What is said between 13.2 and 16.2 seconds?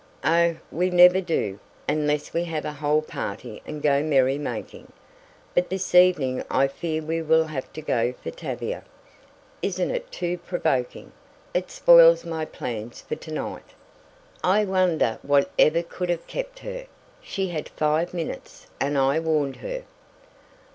night." "I wonder what ever could